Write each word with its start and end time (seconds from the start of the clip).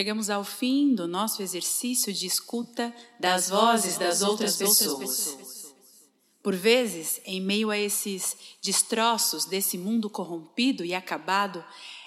Chegamos 0.00 0.30
ao 0.30 0.42
fim 0.42 0.94
do 0.94 1.06
nosso 1.06 1.42
exercício 1.42 2.10
de 2.10 2.24
escuta 2.24 2.90
das 3.20 3.50
vozes 3.50 3.98
das 3.98 4.22
outras 4.22 4.56
pessoas. 4.56 5.36
Por 6.42 6.56
vezes, 6.56 7.20
em 7.26 7.38
meio 7.38 7.68
a 7.68 7.76
esses 7.76 8.34
destroços 8.62 9.44
desse 9.44 9.76
mundo 9.76 10.08
corrompido 10.08 10.86
e 10.86 10.94
acabado, 10.94 11.62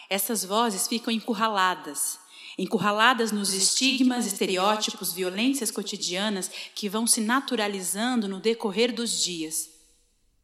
essas 0.10 0.44
vozes 0.44 0.88
ficam 0.88 1.14
encurraladas, 1.14 2.18
encurraladas 2.58 3.32
nos 3.32 3.54
estigmas, 3.54 4.26
estereótipos, 4.26 5.14
violências 5.14 5.70
cotidianas 5.70 6.50
que 6.74 6.90
vão 6.90 7.06
se 7.06 7.22
naturalizando 7.22 8.28
no 8.28 8.40
decorrer 8.40 8.92
dos 8.92 9.22
dias. 9.22 9.70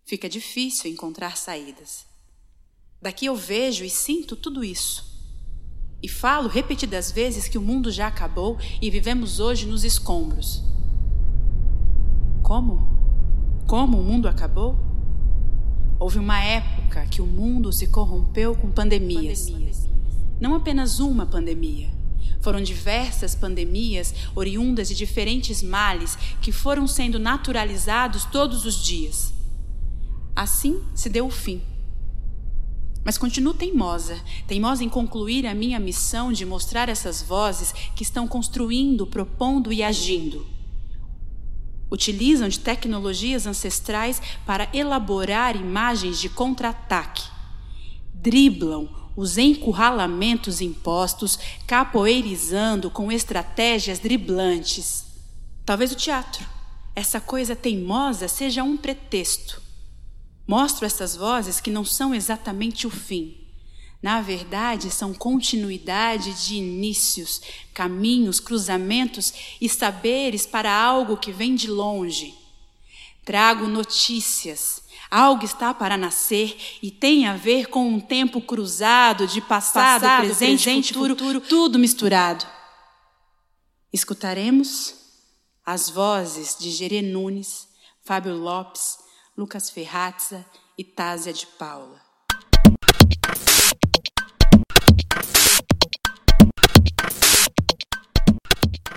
Fica 0.06 0.30
difícil 0.30 0.92
encontrar 0.92 1.36
saídas. 1.36 2.06
Daqui 3.02 3.26
eu 3.26 3.36
vejo 3.36 3.84
e 3.84 3.90
sinto 3.90 4.36
tudo 4.36 4.64
isso. 4.64 5.09
E 6.02 6.08
falo 6.08 6.48
repetidas 6.48 7.12
vezes 7.12 7.48
que 7.48 7.58
o 7.58 7.62
mundo 7.62 7.92
já 7.92 8.08
acabou 8.08 8.58
e 8.82 8.90
vivemos 8.90 9.40
hoje 9.40 9.66
nos 9.66 9.84
escombros. 9.84 10.64
Como? 12.42 12.88
Como 13.68 14.00
o 14.00 14.04
mundo 14.04 14.28
acabou? 14.28 14.78
Houve 16.00 16.18
uma 16.18 16.42
época 16.42 17.06
que 17.08 17.22
o 17.22 17.28
mundo 17.28 17.74
se 17.74 17.88
corrompeu 17.88 18.56
com 18.56 18.72
pandemias. 18.72 19.48
Não 20.40 20.56
apenas 20.56 21.02
uma 21.02 21.26
pandemia. 21.26 21.90
Foram 22.42 22.62
diversas 22.62 23.36
pandemias 23.36 24.14
oriundas 24.34 24.88
de 24.88 24.96
diferentes 24.96 25.62
males 25.62 26.18
que 26.42 26.54
foram 26.54 26.88
sendo 26.88 27.20
naturalizados 27.20 28.24
todos 28.26 28.66
os 28.66 28.82
dias. 28.82 29.34
Assim 30.34 30.82
se 30.96 31.10
deu 31.10 31.28
o 31.28 31.30
fim. 31.30 31.62
Mas 33.10 33.18
continuo 33.18 33.56
teimosa, 33.56 34.22
teimosa 34.46 34.84
em 34.84 34.88
concluir 34.88 35.48
a 35.48 35.56
minha 35.56 35.80
missão 35.80 36.32
de 36.32 36.46
mostrar 36.46 36.90
essas 36.90 37.24
vozes 37.24 37.74
que 37.96 38.04
estão 38.04 38.28
construindo, 38.28 39.08
propondo 39.08 39.74
e 39.74 39.82
agindo. 39.82 40.46
Utilizam 41.92 42.48
de 42.48 42.60
tecnologias 42.60 43.48
ancestrais 43.48 44.22
para 44.46 44.70
elaborar 44.76 45.56
imagens 45.56 46.20
de 46.20 46.30
contra-ataque. 46.30 47.24
Driblam 48.14 48.88
os 49.16 49.40
encurralamentos 49.40 50.62
impostos, 50.62 51.40
capoeirizando 51.66 52.92
com 52.92 53.12
estratégias 53.12 53.98
driblantes. 53.98 55.06
Talvez 55.66 55.92
o 55.92 55.96
teatro, 55.96 56.46
essa 56.96 57.20
coisa 57.20 57.56
teimosa, 57.56 58.28
seja 58.28 58.64
um 58.64 58.78
pretexto 58.78 59.68
Mostro 60.50 60.84
essas 60.84 61.16
vozes 61.16 61.62
que 61.62 61.70
não 61.70 61.86
são 61.86 62.12
exatamente 62.12 62.88
o 62.88 62.90
fim. 62.90 63.38
Na 64.02 64.20
verdade, 64.20 64.90
são 64.90 65.14
continuidade 65.14 66.34
de 66.44 66.56
inícios, 66.56 67.40
caminhos, 67.72 68.40
cruzamentos 68.40 69.32
e 69.62 69.70
saberes 69.70 70.48
para 70.48 70.74
algo 70.74 71.18
que 71.18 71.32
vem 71.32 71.54
de 71.54 71.70
longe. 71.70 72.34
Trago 73.24 73.68
notícias. 73.68 74.82
Algo 75.12 75.46
está 75.46 75.72
para 75.72 75.96
nascer 75.96 76.58
e 76.82 76.90
tem 76.90 77.28
a 77.28 77.36
ver 77.36 77.68
com 77.68 77.88
um 77.88 78.00
tempo 78.00 78.42
cruzado 78.42 79.28
de 79.28 79.42
passado, 79.42 80.02
passado 80.02 80.26
presente, 80.26 80.64
presente 80.64 80.94
futuro, 80.94 81.16
futuro, 81.16 81.42
tudo 81.42 81.78
misturado. 81.78 82.44
Escutaremos 83.94 84.96
as 85.64 85.92
vozes 85.92 86.58
de 86.60 86.72
Gerê 86.72 87.04
Nunes, 87.04 87.68
Fábio 88.04 88.36
Lopes, 88.36 88.98
Lucas 89.40 89.70
Ferrazza 89.70 90.46
e 90.78 90.84
Tásia 90.84 91.32
de 91.32 91.48
Paula. 91.48 91.96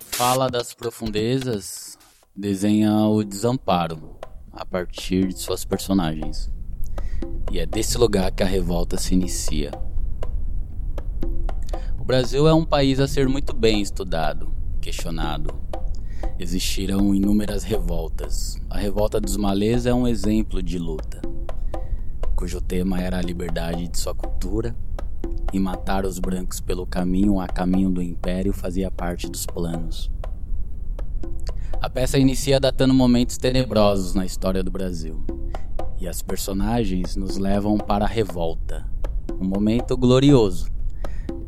Fala 0.06 0.50
das 0.50 0.74
profundezas 0.74 1.96
desenha 2.34 2.92
o 3.06 3.22
desamparo 3.22 4.18
a 4.50 4.66
partir 4.66 5.28
de 5.28 5.38
suas 5.38 5.64
personagens. 5.64 6.50
E 7.52 7.60
é 7.60 7.64
desse 7.64 7.96
lugar 7.96 8.32
que 8.32 8.42
a 8.42 8.46
revolta 8.46 8.98
se 8.98 9.14
inicia. 9.14 9.70
O 12.00 12.04
Brasil 12.04 12.48
é 12.48 12.52
um 12.52 12.64
país 12.64 12.98
a 12.98 13.06
ser 13.06 13.28
muito 13.28 13.54
bem 13.54 13.80
estudado, 13.80 14.52
questionado, 14.80 15.54
existiram 16.42 17.14
inúmeras 17.14 17.62
revoltas. 17.62 18.60
A 18.68 18.76
revolta 18.76 19.20
dos 19.20 19.36
malês 19.36 19.86
é 19.86 19.94
um 19.94 20.08
exemplo 20.08 20.60
de 20.60 20.76
luta, 20.76 21.22
cujo 22.34 22.60
tema 22.60 23.00
era 23.00 23.18
a 23.18 23.22
liberdade 23.22 23.86
de 23.86 23.96
sua 23.96 24.12
cultura 24.12 24.74
e 25.52 25.60
matar 25.60 26.04
os 26.04 26.18
brancos 26.18 26.60
pelo 26.60 26.84
caminho 26.84 27.38
a 27.38 27.46
caminho 27.46 27.90
do 27.90 28.02
império 28.02 28.52
fazia 28.52 28.90
parte 28.90 29.28
dos 29.30 29.46
planos. 29.46 30.10
A 31.80 31.88
peça 31.88 32.18
inicia 32.18 32.58
datando 32.58 32.92
momentos 32.92 33.38
tenebrosos 33.38 34.12
na 34.12 34.26
história 34.26 34.64
do 34.64 34.70
Brasil, 34.70 35.24
e 36.00 36.08
as 36.08 36.22
personagens 36.22 37.14
nos 37.14 37.38
levam 37.38 37.78
para 37.78 38.04
a 38.04 38.08
revolta, 38.08 38.84
um 39.40 39.44
momento 39.44 39.96
glorioso 39.96 40.72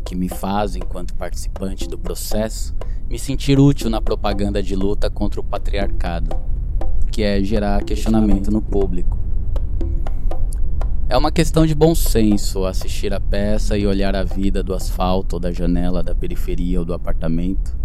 que 0.05 0.15
me 0.15 0.29
faz, 0.29 0.77
enquanto 0.77 1.15
participante 1.15 1.89
do 1.89 1.99
processo, 1.99 2.75
me 3.09 3.19
sentir 3.19 3.59
útil 3.59 3.89
na 3.89 4.01
propaganda 4.01 4.63
de 4.63 4.77
luta 4.77 5.09
contra 5.09 5.41
o 5.41 5.45
patriarcado, 5.45 6.37
que 7.11 7.23
é 7.23 7.43
gerar 7.43 7.83
questionamento 7.85 8.51
no 8.51 8.61
público. 8.61 9.19
É 11.09 11.17
uma 11.17 11.31
questão 11.31 11.67
de 11.67 11.75
bom 11.75 11.95
senso 11.95 12.65
assistir 12.65 13.13
a 13.13 13.21
peça 13.21 13.77
e 13.77 13.87
olhar 13.87 14.17
a 14.17 14.25
vida 14.25 14.63
do 14.63 14.75
asfalto 14.75 15.37
ou 15.37 15.41
da 15.41 15.53
janela 15.53 16.03
da 16.03 16.15
periferia 16.15 16.81
ou 16.81 16.85
do 16.85 16.95
apartamento 16.95 17.77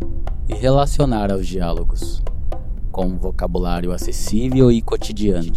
e 0.47 0.53
relacionar 0.53 1.31
aos 1.31 1.47
diálogos 1.47 2.23
com 2.91 3.05
um 3.05 3.17
vocabulário 3.17 3.91
acessível 3.91 4.71
e 4.71 4.81
cotidiano. 4.81 5.47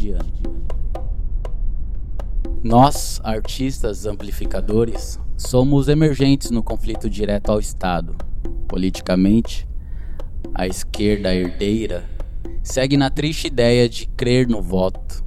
Nós, 2.63 3.21
artistas 3.25 4.07
amplificadores, 4.07 5.19
somos 5.37 5.89
emergentes 5.89 6.51
no 6.51 6.63
conflito 6.63 7.09
direto 7.09 7.51
ao 7.51 7.59
Estado 7.59 8.17
politicamente, 8.73 9.69
a 10.55 10.67
esquerda 10.67 11.35
herdeira 11.35 12.09
segue 12.63 12.97
na 12.97 13.11
triste 13.11 13.49
ideia 13.49 13.87
de 13.87 14.07
crer 14.07 14.49
no 14.49 14.63
voto. 14.63 15.23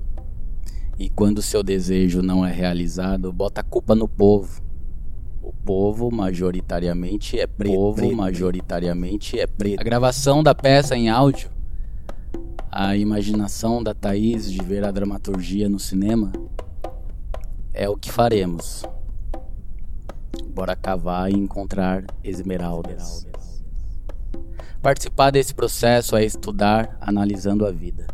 E 0.97 1.09
quando 1.09 1.43
seu 1.43 1.61
desejo 1.61 2.23
não 2.23 2.43
é 2.43 2.51
realizado, 2.51 3.31
bota 3.31 3.61
a 3.61 3.63
culpa 3.63 3.93
no 3.93 4.07
povo. 4.07 4.63
O 5.43 5.53
povo 5.53 6.09
majoritariamente 6.09 7.39
é 7.39 7.45
preto. 7.45 7.73
O 7.73 7.93
povo 7.93 8.16
majoritariamente 8.16 9.39
é 9.39 9.45
preto. 9.45 9.79
A 9.79 9.83
gravação 9.83 10.41
da 10.41 10.55
peça 10.55 10.97
em 10.97 11.07
áudio, 11.07 11.51
a 12.72 12.97
imaginação 12.97 13.83
da 13.83 13.93
Thaís 13.93 14.51
de 14.51 14.63
ver 14.63 14.83
a 14.83 14.89
dramaturgia 14.89 15.69
no 15.69 15.77
cinema, 15.77 16.31
é 17.72 17.87
o 17.87 17.95
que 17.95 18.11
faremos. 18.11 18.83
Bora 20.53 20.75
cavar 20.75 21.31
e 21.31 21.35
encontrar 21.35 22.03
esmeraldas. 22.23 23.28
Participar 24.81 25.31
desse 25.31 25.53
processo 25.53 26.16
é 26.16 26.23
estudar 26.23 26.97
analisando 27.01 27.66
a 27.66 27.72
vida. 27.72 28.07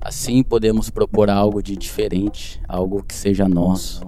Assim 0.00 0.42
podemos 0.42 0.90
propor 0.90 1.30
algo 1.30 1.62
de 1.62 1.76
diferente, 1.76 2.60
algo 2.68 3.02
que 3.02 3.14
seja 3.14 3.48
nosso. 3.48 4.02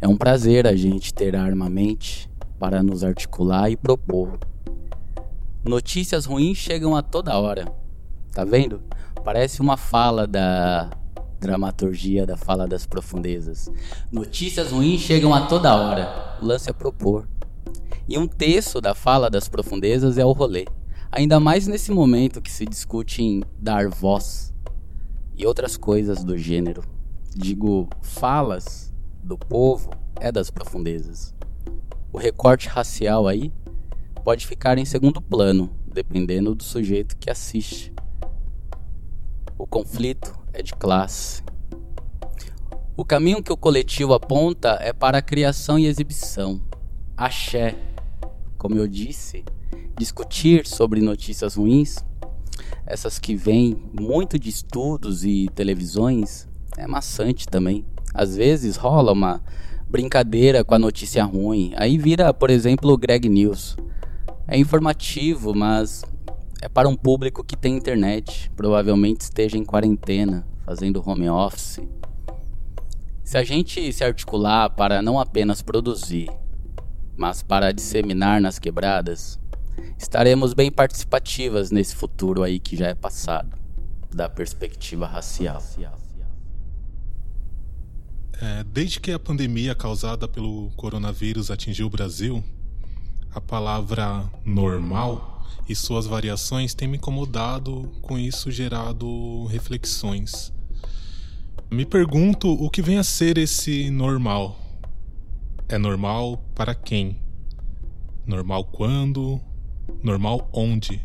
É 0.00 0.08
um 0.08 0.16
prazer 0.16 0.66
a 0.66 0.74
gente 0.74 1.12
ter 1.12 1.36
armamente 1.36 2.30
para 2.58 2.82
nos 2.82 3.04
articular 3.04 3.70
e 3.70 3.76
propor. 3.76 4.38
Notícias 5.64 6.26
ruins 6.26 6.58
chegam 6.58 6.96
a 6.96 7.02
toda 7.02 7.38
hora. 7.38 7.72
Tá 8.32 8.44
vendo? 8.44 8.82
Parece 9.24 9.60
uma 9.60 9.76
fala 9.76 10.26
da 10.26 10.90
dramaturgia 11.42 12.24
da 12.24 12.36
fala 12.36 12.68
das 12.68 12.86
profundezas. 12.86 13.68
Notícias 14.10 14.70
ruins 14.70 15.00
chegam 15.00 15.34
a 15.34 15.46
toda 15.46 15.74
hora. 15.74 16.38
O 16.40 16.46
lance 16.46 16.70
é 16.70 16.72
propor. 16.72 17.28
E 18.08 18.16
um 18.16 18.28
terço 18.28 18.80
da 18.80 18.94
fala 18.94 19.28
das 19.28 19.48
profundezas 19.48 20.18
é 20.18 20.24
o 20.24 20.32
rolê. 20.32 20.66
Ainda 21.10 21.40
mais 21.40 21.66
nesse 21.66 21.90
momento 21.90 22.40
que 22.40 22.50
se 22.50 22.64
discute 22.64 23.22
em 23.22 23.42
dar 23.58 23.88
voz 23.88 24.54
e 25.36 25.44
outras 25.44 25.76
coisas 25.76 26.22
do 26.22 26.38
gênero. 26.38 26.84
Digo, 27.34 27.88
falas 28.00 28.94
do 29.22 29.36
povo 29.36 29.90
é 30.20 30.30
das 30.30 30.48
profundezas. 30.48 31.34
O 32.12 32.18
recorte 32.18 32.68
racial 32.68 33.26
aí 33.26 33.52
pode 34.24 34.46
ficar 34.46 34.78
em 34.78 34.84
segundo 34.84 35.20
plano, 35.20 35.70
dependendo 35.86 36.54
do 36.54 36.62
sujeito 36.62 37.16
que 37.16 37.28
assiste. 37.28 37.92
O 39.58 39.66
conflito 39.66 40.41
é 40.52 40.62
de 40.62 40.74
classe. 40.74 41.42
O 42.96 43.04
caminho 43.04 43.42
que 43.42 43.52
o 43.52 43.56
coletivo 43.56 44.12
aponta 44.12 44.78
é 44.80 44.92
para 44.92 45.18
a 45.18 45.22
criação 45.22 45.78
e 45.78 45.86
exibição. 45.86 46.60
Axé, 47.16 47.74
como 48.58 48.76
eu 48.76 48.86
disse, 48.86 49.44
discutir 49.96 50.66
sobre 50.66 51.00
notícias 51.00 51.54
ruins, 51.54 51.96
essas 52.86 53.18
que 53.18 53.34
vêm 53.34 53.76
muito 53.98 54.38
de 54.38 54.50
estudos 54.50 55.24
e 55.24 55.48
televisões, 55.54 56.46
é 56.76 56.86
maçante 56.86 57.46
também. 57.46 57.84
Às 58.12 58.36
vezes 58.36 58.76
rola 58.76 59.12
uma 59.12 59.42
brincadeira 59.88 60.62
com 60.64 60.74
a 60.74 60.78
notícia 60.78 61.24
ruim, 61.24 61.72
aí 61.76 61.96
vira, 61.96 62.32
por 62.32 62.50
exemplo, 62.50 62.92
o 62.92 62.98
Greg 62.98 63.28
News. 63.28 63.76
É 64.46 64.58
informativo, 64.58 65.54
mas 65.54 66.04
é 66.62 66.68
para 66.68 66.88
um 66.88 66.94
público 66.94 67.42
que 67.42 67.56
tem 67.56 67.76
internet, 67.76 68.48
provavelmente 68.54 69.22
esteja 69.22 69.58
em 69.58 69.64
quarentena, 69.64 70.46
fazendo 70.64 71.02
home 71.04 71.28
office. 71.28 71.80
Se 73.24 73.36
a 73.36 73.42
gente 73.42 73.92
se 73.92 74.04
articular 74.04 74.70
para 74.70 75.02
não 75.02 75.18
apenas 75.18 75.60
produzir, 75.60 76.30
mas 77.16 77.42
para 77.42 77.72
disseminar 77.72 78.40
nas 78.40 78.60
quebradas, 78.60 79.40
estaremos 79.98 80.54
bem 80.54 80.70
participativas 80.70 81.72
nesse 81.72 81.96
futuro 81.96 82.44
aí 82.44 82.60
que 82.60 82.76
já 82.76 82.86
é 82.86 82.94
passado, 82.94 83.58
da 84.14 84.28
perspectiva 84.28 85.04
racial. 85.04 85.60
É, 88.40 88.62
desde 88.62 89.00
que 89.00 89.10
a 89.10 89.18
pandemia 89.18 89.74
causada 89.74 90.28
pelo 90.28 90.70
coronavírus 90.76 91.50
atingiu 91.50 91.88
o 91.88 91.90
Brasil, 91.90 92.42
a 93.34 93.40
palavra 93.40 94.30
normal 94.44 95.41
e 95.68 95.74
suas 95.74 96.06
variações 96.06 96.74
têm 96.74 96.88
me 96.88 96.96
incomodado, 96.96 97.90
com 98.02 98.18
isso 98.18 98.50
gerado 98.50 99.46
reflexões. 99.46 100.52
Me 101.70 101.86
pergunto 101.86 102.52
o 102.52 102.68
que 102.68 102.82
vem 102.82 102.98
a 102.98 103.04
ser 103.04 103.38
esse 103.38 103.90
normal. 103.90 104.58
É 105.68 105.78
normal 105.78 106.44
para 106.54 106.74
quem? 106.74 107.16
Normal 108.26 108.64
quando? 108.64 109.40
Normal 110.02 110.50
onde? 110.52 111.00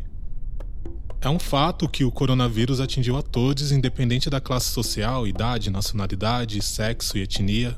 É 1.20 1.28
um 1.28 1.38
fato 1.38 1.88
que 1.88 2.04
o 2.04 2.12
coronavírus 2.12 2.80
atingiu 2.80 3.16
a 3.16 3.22
todos, 3.22 3.72
independente 3.72 4.30
da 4.30 4.40
classe 4.40 4.68
social, 4.70 5.26
idade, 5.26 5.70
nacionalidade, 5.70 6.62
sexo 6.62 7.18
e 7.18 7.22
etnia. 7.22 7.76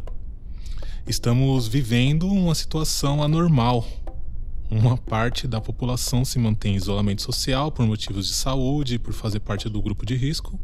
Estamos 1.07 1.67
vivendo 1.67 2.27
uma 2.27 2.55
situação 2.55 3.23
anormal 3.23 3.87
uma 4.71 4.97
parte 4.97 5.49
da 5.49 5.61
população 5.61 6.25
se 6.25 6.39
mantém 6.39 6.75
em 6.75 6.77
isolamento 6.77 7.23
social 7.23 7.73
por 7.73 7.85
motivos 7.87 8.29
de 8.29 8.35
saúde, 8.35 8.99
por 8.99 9.13
fazer 9.13 9.41
parte 9.41 9.69
do 9.69 9.83
grupo 9.83 10.07
de 10.07 10.15
risco, 10.15 10.59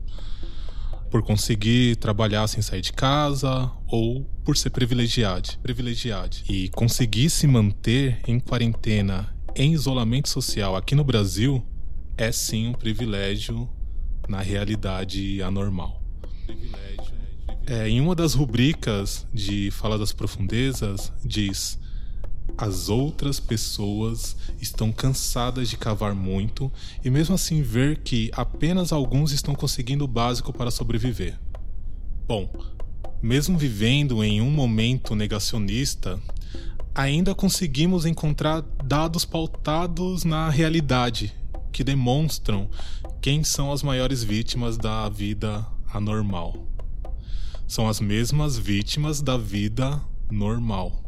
por 1.10 1.22
conseguir 1.22 1.96
trabalhar 1.96 2.46
sem 2.46 2.62
sair 2.62 2.80
de 2.80 2.92
casa 2.92 3.70
ou 3.86 4.24
por 4.44 4.56
ser 4.56 4.70
privilegiado, 4.70 5.50
privilegiado. 5.62 6.36
E 6.48 6.68
conseguir 6.68 7.30
se 7.30 7.46
manter 7.46 8.20
em 8.26 8.38
quarentena, 8.38 9.34
em 9.54 9.72
isolamento 9.72 10.28
social 10.28 10.76
aqui 10.76 10.94
no 10.94 11.02
Brasil 11.02 11.64
é 12.16 12.30
sim 12.30 12.68
um 12.68 12.72
privilégio 12.72 13.68
na 14.28 14.40
realidade 14.40 15.42
anormal. 15.42 16.02
É, 17.66 17.88
em 17.88 18.00
uma 18.00 18.14
das 18.14 18.34
rubricas 18.34 19.26
de 19.34 19.70
Fala 19.72 19.98
das 19.98 20.12
Profundezas, 20.12 21.12
diz 21.24 21.78
as 22.56 22.88
outras 22.88 23.38
pessoas 23.38 24.37
estão 24.60 24.90
cansadas 24.90 25.69
de 25.69 25.76
cavar 25.76 26.14
muito 26.14 26.72
e 27.04 27.10
mesmo 27.10 27.34
assim 27.34 27.62
ver 27.62 27.98
que 27.98 28.31
apenas 28.32 28.93
alguns 28.93 29.32
estão 29.32 29.54
conseguindo 29.54 30.04
o 30.04 30.08
básico 30.08 30.52
para 30.52 30.70
sobreviver. 30.70 31.38
Bom, 32.26 32.50
mesmo 33.22 33.58
vivendo 33.58 34.25
em 34.25 34.40
um 34.40 34.50
momento 34.50 35.14
negacionista, 35.14 36.19
ainda 36.94 37.34
conseguimos 37.34 38.06
encontrar 38.06 38.62
dados 38.84 39.25
pautados 39.25 40.25
na 40.25 40.49
realidade 40.49 41.32
que 41.70 41.84
demonstram 41.84 42.70
quem 43.20 43.44
são 43.44 43.70
as 43.70 43.82
maiores 43.82 44.22
vítimas 44.22 44.78
da 44.78 45.08
vida 45.10 45.66
anormal. 45.92 46.66
São 47.69 47.87
as 47.87 48.00
mesmas 48.00 48.56
vítimas 48.56 49.20
da 49.20 49.37
vida 49.37 50.00
normal 50.31 51.05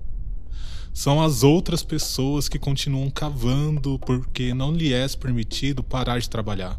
são 0.98 1.22
as 1.22 1.44
outras 1.44 1.84
pessoas 1.84 2.48
que 2.48 2.58
continuam 2.58 3.08
cavando 3.08 4.00
porque 4.00 4.52
não 4.52 4.72
lhe 4.72 4.92
é 4.92 5.06
permitido 5.10 5.80
parar 5.80 6.18
de 6.18 6.28
trabalhar. 6.28 6.76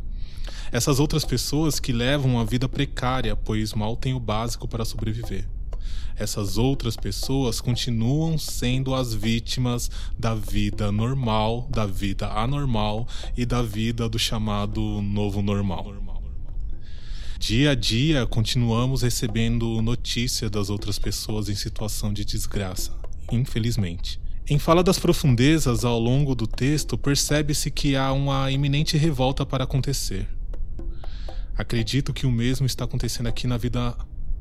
Essas 0.73 0.99
outras 0.99 1.23
pessoas 1.23 1.79
que 1.79 1.93
levam 1.93 2.31
uma 2.31 2.43
vida 2.43 2.67
precária, 2.67 3.33
pois 3.33 3.73
mal 3.73 3.95
têm 3.95 4.13
o 4.13 4.19
básico 4.19 4.67
para 4.67 4.83
sobreviver. 4.83 5.47
Essas 6.17 6.57
outras 6.57 6.97
pessoas 6.97 7.61
continuam 7.61 8.37
sendo 8.37 8.93
as 8.93 9.13
vítimas 9.13 9.89
da 10.17 10.35
vida 10.35 10.91
normal, 10.91 11.69
da 11.71 11.85
vida 11.85 12.27
anormal 12.27 13.07
e 13.37 13.45
da 13.45 13.61
vida 13.61 14.09
do 14.09 14.19
chamado 14.19 14.81
novo 15.01 15.41
normal. 15.41 15.93
Dia 17.39 17.71
a 17.71 17.75
dia 17.75 18.27
continuamos 18.27 19.01
recebendo 19.01 19.81
notícia 19.81 20.49
das 20.49 20.69
outras 20.69 20.99
pessoas 20.99 21.47
em 21.47 21.55
situação 21.55 22.11
de 22.11 22.25
desgraça 22.25 22.98
infelizmente. 23.31 24.19
Em 24.51 24.57
Fala 24.57 24.83
das 24.83 24.97
Profundezas, 24.97 25.85
ao 25.85 25.99
longo 25.99 26.33
do 26.33 26.47
texto, 26.47 26.97
percebe-se 26.97 27.69
que 27.69 27.95
há 27.95 28.11
uma 28.11 28.49
iminente 28.51 28.97
revolta 28.97 29.45
para 29.45 29.63
acontecer. 29.63 30.27
Acredito 31.55 32.13
que 32.13 32.25
o 32.25 32.31
mesmo 32.31 32.65
está 32.65 32.85
acontecendo 32.85 33.27
aqui 33.27 33.45
na 33.45 33.57
vida 33.57 33.95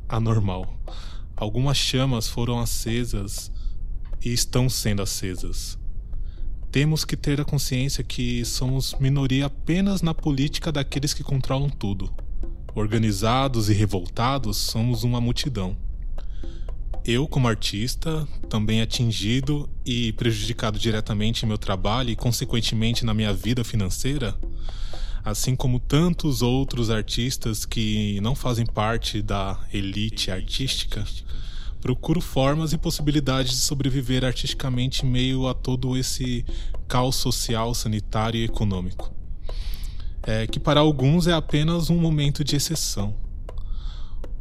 anormal. 0.09 0.73
Algumas 1.37 1.77
chamas 1.77 2.27
foram 2.27 2.59
acesas 2.59 3.53
e 4.25 4.33
estão 4.33 4.69
sendo 4.69 5.03
acesas. 5.03 5.79
Temos 6.73 7.05
que 7.05 7.17
ter 7.17 7.41
a 7.41 7.45
consciência 7.45 8.03
que 8.03 8.45
somos 8.45 8.95
minoria 8.99 9.47
apenas 9.47 10.01
na 10.01 10.15
política 10.15 10.73
daqueles 10.73 11.13
que 11.13 11.23
controlam 11.23 11.69
tudo. 11.69 12.11
Organizados 12.75 13.69
e 13.69 13.75
revoltados, 13.75 14.57
somos 14.57 15.03
uma 15.03 15.21
multidão 15.21 15.77
eu, 17.05 17.27
como 17.27 17.49
artista, 17.49 18.27
também 18.49 18.81
atingido 18.81 19.69
e 19.85 20.13
prejudicado 20.13 20.79
diretamente 20.79 21.45
em 21.45 21.49
meu 21.49 21.59
trabalho 21.59 22.11
e, 22.11 22.17
consequentemente, 22.17 23.05
na 23.05 23.15
minha 23.15 23.33
vida 23.33 23.65
financeira, 23.65 24.37
assim 25.25 25.57
como 25.57 25.81
tantos 25.81 26.43
outros 26.43 26.91
artistas 26.91 27.65
que 27.65 28.21
não 28.21 28.35
fazem 28.35 28.67
parte 28.67 29.23
da 29.23 29.59
elite 29.73 30.31
artística, 30.31 31.05
procuro 31.81 32.21
formas 32.21 32.73
e 32.73 32.79
possibilidades 32.79 33.53
de 33.53 33.59
sobreviver 33.59 34.25
artisticamente 34.25 35.07
em 35.07 35.09
meio 35.09 35.47
a 35.47 35.55
todo 35.55 35.97
esse 35.97 36.45
caos 36.87 37.17
social, 37.17 37.75
sanitário 37.75 38.41
e 38.41 38.45
econômico. 38.45 39.13
É 40.23 40.47
que 40.47 40.59
para 40.61 40.81
alguns 40.81 41.27
é 41.27 41.33
apenas 41.33 41.91
um 41.91 41.99
momento 41.99 42.43
de 42.43 42.57
exceção. 42.57 43.15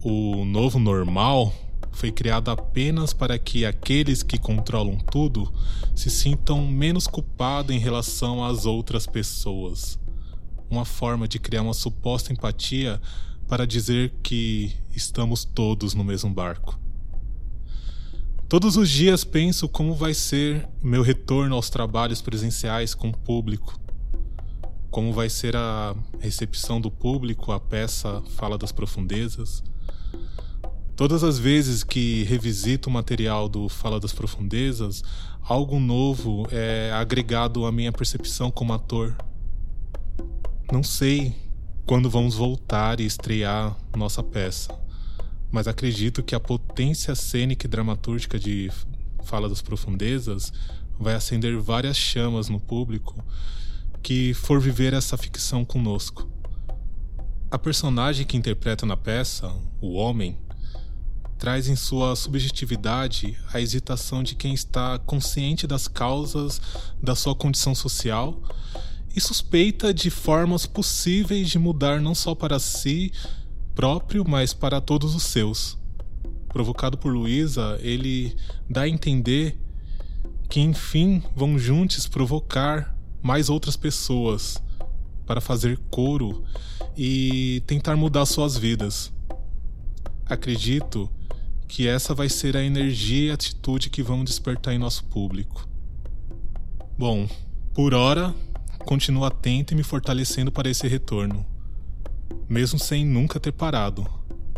O 0.01 0.43
novo 0.45 0.79
normal 0.79 1.53
foi 1.97 2.11
criado 2.11 2.51
apenas 2.51 3.11
para 3.11 3.39
que 3.39 3.65
aqueles 3.65 4.21
que 4.21 4.37
controlam 4.37 4.99
tudo 4.99 5.51
se 5.95 6.11
sintam 6.11 6.63
menos 6.67 7.07
culpados 7.07 7.75
em 7.75 7.79
relação 7.79 8.45
às 8.45 8.67
outras 8.67 9.07
pessoas. 9.07 9.97
Uma 10.69 10.85
forma 10.85 11.27
de 11.27 11.39
criar 11.39 11.63
uma 11.63 11.73
suposta 11.73 12.31
empatia 12.31 13.01
para 13.47 13.65
dizer 13.65 14.13
que 14.21 14.75
estamos 14.95 15.43
todos 15.43 15.95
no 15.95 16.03
mesmo 16.03 16.29
barco. 16.31 16.79
Todos 18.47 18.77
os 18.77 18.87
dias 18.91 19.23
penso 19.23 19.67
como 19.67 19.95
vai 19.95 20.13
ser 20.13 20.69
meu 20.83 21.01
retorno 21.01 21.55
aos 21.55 21.67
trabalhos 21.67 22.21
presenciais 22.21 22.93
com 22.93 23.09
o 23.09 23.17
público. 23.17 23.75
Como 24.91 25.11
vai 25.11 25.31
ser 25.31 25.55
a 25.55 25.95
recepção 26.19 26.79
do 26.79 26.91
público 26.91 27.51
à 27.51 27.59
peça 27.59 28.21
Fala 28.35 28.55
das 28.55 28.71
Profundezas 28.71 29.63
Todas 30.97 31.23
as 31.23 31.37
vezes 31.37 31.83
que 31.83 32.23
revisito 32.23 32.89
o 32.89 32.91
material 32.91 33.47
do 33.47 33.69
Fala 33.69 33.99
das 33.99 34.11
Profundezas, 34.11 35.03
algo 35.43 35.79
novo 35.79 36.47
é 36.51 36.91
agregado 36.91 37.67
à 37.67 37.71
minha 37.71 37.91
percepção 37.91 38.49
como 38.49 38.73
ator. 38.73 39.15
Não 40.71 40.81
sei 40.81 41.35
quando 41.85 42.09
vamos 42.09 42.33
voltar 42.33 42.99
e 42.99 43.05
estrear 43.05 43.77
nossa 43.95 44.23
peça, 44.23 44.75
mas 45.51 45.67
acredito 45.67 46.23
que 46.23 46.33
a 46.33 46.39
potência 46.39 47.13
cênica 47.13 47.67
e 47.67 47.69
dramatúrgica 47.69 48.39
de 48.39 48.71
Fala 49.23 49.47
das 49.47 49.61
Profundezas 49.61 50.51
vai 50.97 51.13
acender 51.13 51.55
várias 51.59 51.95
chamas 51.95 52.49
no 52.49 52.59
público 52.59 53.23
que 54.01 54.33
for 54.33 54.59
viver 54.59 54.93
essa 54.93 55.15
ficção 55.15 55.63
conosco. 55.63 56.27
A 57.51 57.59
personagem 57.59 58.25
que 58.25 58.35
interpreta 58.35 58.83
na 58.83 58.97
peça, 58.97 59.53
o 59.79 59.93
homem, 59.93 60.35
traz 61.37 61.67
em 61.67 61.75
sua 61.75 62.15
subjetividade 62.15 63.37
a 63.53 63.61
hesitação 63.61 64.23
de 64.23 64.35
quem 64.35 64.53
está 64.53 64.97
consciente 64.99 65.67
das 65.67 65.87
causas 65.87 66.59
da 67.01 67.15
sua 67.15 67.35
condição 67.35 67.75
social 67.75 68.41
e 69.15 69.21
suspeita 69.21 69.93
de 69.93 70.09
formas 70.09 70.65
possíveis 70.65 71.49
de 71.49 71.59
mudar 71.59 72.01
não 72.01 72.13
só 72.13 72.35
para 72.35 72.59
si 72.59 73.11
próprio, 73.75 74.23
mas 74.27 74.53
para 74.53 74.81
todos 74.81 75.15
os 75.15 75.23
seus. 75.23 75.77
Provocado 76.49 76.97
por 76.97 77.13
Luísa, 77.13 77.77
ele 77.81 78.35
dá 78.69 78.81
a 78.81 78.89
entender 78.89 79.57
que 80.49 80.59
enfim 80.59 81.21
vão 81.35 81.59
juntos 81.59 82.07
provocar 82.07 82.95
mais 83.21 83.49
outras 83.49 83.75
pessoas 83.75 84.61
para 85.25 85.41
fazer 85.41 85.77
coro 85.91 86.43
e 86.95 87.61
tentar 87.67 87.95
mudar 87.95 88.25
suas 88.25 88.57
vidas. 88.57 89.11
Acredito 90.25 91.09
que 91.67 91.87
essa 91.87 92.13
vai 92.13 92.29
ser 92.29 92.55
a 92.55 92.63
energia 92.63 93.29
e 93.29 93.31
atitude 93.31 93.89
que 93.89 94.01
vão 94.01 94.23
despertar 94.23 94.73
em 94.73 94.77
nosso 94.77 95.03
público. 95.05 95.67
Bom, 96.97 97.27
Por 97.77 97.93
hora, 97.93 98.33
continuo 98.87 99.23
atento 99.23 99.71
e 99.71 99.77
me 99.77 99.83
fortalecendo 99.83 100.51
para 100.51 100.67
esse 100.67 100.87
retorno, 100.87 101.45
mesmo 102.49 102.79
sem 102.79 103.05
nunca 103.05 103.39
ter 103.39 103.51
parado, 103.51 104.03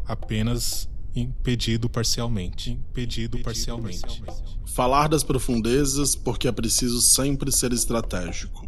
apenas 0.05 0.87
impedido 1.13 1.89
parcialmente. 1.89 2.71
Impedido 2.71 3.39
parcialmente. 3.39 4.23
Falar 4.65 5.09
das 5.09 5.21
profundezas 5.21 6.15
porque 6.15 6.47
é 6.47 6.51
preciso 6.53 7.01
sempre 7.01 7.51
ser 7.51 7.73
estratégico. 7.73 8.65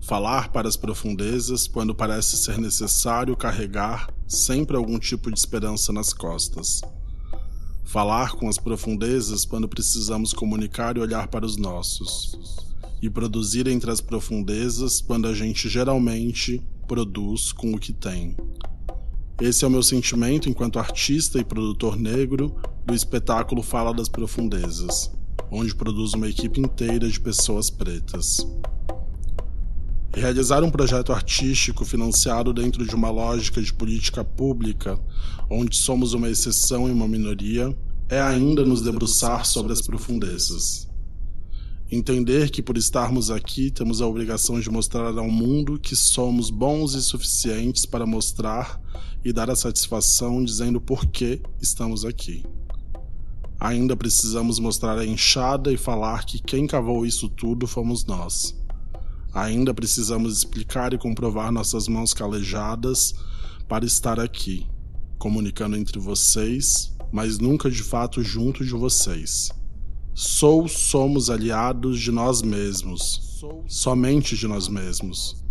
Falar 0.00 0.52
para 0.52 0.68
as 0.68 0.76
profundezas 0.76 1.66
quando 1.66 1.96
parece 1.96 2.36
ser 2.36 2.58
necessário 2.58 3.36
carregar 3.36 4.08
sempre 4.28 4.76
algum 4.76 5.00
tipo 5.00 5.32
de 5.32 5.38
esperança 5.38 5.92
nas 5.92 6.12
costas. 6.12 6.80
Falar 7.84 8.32
com 8.32 8.48
as 8.48 8.58
profundezas 8.58 9.44
quando 9.44 9.68
precisamos 9.68 10.32
comunicar 10.32 10.96
e 10.96 11.00
olhar 11.00 11.28
para 11.28 11.46
os 11.46 11.56
nossos. 11.56 12.36
E 13.00 13.08
produzir 13.08 13.68
entre 13.68 13.90
as 13.90 14.00
profundezas 14.00 15.00
quando 15.00 15.28
a 15.28 15.34
gente 15.34 15.68
geralmente 15.68 16.62
produz 16.88 17.52
com 17.52 17.72
o 17.74 17.78
que 17.78 17.92
tem. 17.92 18.36
Esse 19.40 19.64
é 19.64 19.68
o 19.68 19.70
meu 19.70 19.82
sentimento 19.82 20.48
enquanto 20.48 20.78
artista 20.78 21.38
e 21.38 21.44
produtor 21.44 21.96
negro 21.96 22.54
do 22.86 22.94
espetáculo 22.94 23.62
Fala 23.62 23.92
das 23.92 24.08
Profundezas, 24.08 25.10
onde 25.50 25.74
produzo 25.74 26.16
uma 26.16 26.28
equipe 26.28 26.60
inteira 26.60 27.08
de 27.08 27.18
pessoas 27.20 27.68
pretas. 27.68 28.46
Realizar 30.16 30.62
um 30.62 30.70
projeto 30.70 31.12
artístico 31.12 31.84
financiado 31.84 32.52
dentro 32.52 32.86
de 32.86 32.94
uma 32.94 33.10
lógica 33.10 33.60
de 33.60 33.74
política 33.74 34.24
pública, 34.24 34.96
onde 35.50 35.76
somos 35.76 36.12
uma 36.12 36.30
exceção 36.30 36.88
e 36.88 36.92
uma 36.92 37.08
minoria, 37.08 37.76
é 38.08 38.22
ainda 38.22 38.64
nos 38.64 38.80
debruçar 38.80 39.44
sobre 39.44 39.72
as 39.72 39.82
profundezas. 39.82 40.88
Entender 41.90 42.50
que 42.50 42.62
por 42.62 42.78
estarmos 42.78 43.28
aqui 43.28 43.72
temos 43.72 44.00
a 44.00 44.06
obrigação 44.06 44.60
de 44.60 44.70
mostrar 44.70 45.18
ao 45.18 45.28
mundo 45.28 45.80
que 45.80 45.96
somos 45.96 46.48
bons 46.48 46.94
e 46.94 47.02
suficientes 47.02 47.84
para 47.84 48.06
mostrar 48.06 48.80
e 49.24 49.32
dar 49.32 49.50
a 49.50 49.56
satisfação 49.56 50.44
dizendo 50.44 50.80
por 50.80 51.06
que 51.06 51.42
estamos 51.60 52.04
aqui. 52.04 52.44
Ainda 53.58 53.96
precisamos 53.96 54.60
mostrar 54.60 54.96
a 54.96 55.04
enxada 55.04 55.72
e 55.72 55.76
falar 55.76 56.24
que 56.24 56.40
quem 56.40 56.68
cavou 56.68 57.04
isso 57.04 57.28
tudo 57.28 57.66
fomos 57.66 58.04
nós. 58.04 58.54
Ainda 59.34 59.74
precisamos 59.74 60.38
explicar 60.38 60.94
e 60.94 60.98
comprovar 60.98 61.50
nossas 61.50 61.88
mãos 61.88 62.14
calejadas 62.14 63.14
para 63.68 63.84
estar 63.84 64.20
aqui, 64.20 64.64
comunicando 65.18 65.76
entre 65.76 65.98
vocês, 65.98 66.94
mas 67.10 67.38
nunca 67.38 67.68
de 67.68 67.82
fato 67.82 68.22
junto 68.22 68.64
de 68.64 68.70
vocês. 68.70 69.50
Sou 70.14 70.68
somos 70.68 71.30
aliados 71.30 71.98
de 71.98 72.12
nós 72.12 72.42
mesmos, 72.42 73.42
somente 73.66 74.36
de 74.36 74.46
nós 74.46 74.68
mesmos. 74.68 75.44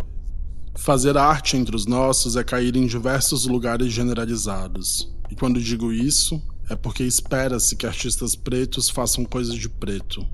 Fazer 0.76 1.18
arte 1.18 1.56
entre 1.56 1.76
os 1.76 1.84
nossos 1.84 2.36
é 2.36 2.42
cair 2.42 2.74
em 2.76 2.86
diversos 2.86 3.44
lugares 3.44 3.92
generalizados. 3.92 5.14
E 5.30 5.34
quando 5.34 5.60
digo 5.60 5.92
isso, 5.92 6.42
é 6.70 6.74
porque 6.74 7.04
espera-se 7.04 7.76
que 7.76 7.86
artistas 7.86 8.34
pretos 8.34 8.88
façam 8.88 9.26
coisas 9.26 9.54
de 9.54 9.68
preto. 9.68 10.26